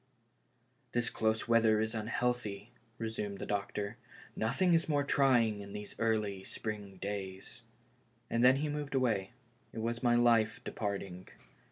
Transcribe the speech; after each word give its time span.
"This 0.93 1.11
close 1.11 1.47
weather 1.47 1.79
is 1.79 1.93
unhealthy," 1.93 2.71
resumed 2.97 3.37
the 3.37 3.45
doc 3.45 3.75
tor;" 3.75 3.97
nothing 4.35 4.73
is 4.73 4.89
more 4.89 5.03
trying 5.03 5.59
than 5.59 5.73
these 5.73 5.93
early 5.99 6.43
spring 6.43 6.97
days." 6.99 7.61
And 8.27 8.43
then 8.43 8.55
he 8.55 8.67
moved 8.67 8.95
away. 8.95 9.29
It 9.71 9.77
was 9.77 10.01
my 10.01 10.15
life 10.15 10.59
departing. 10.63 11.27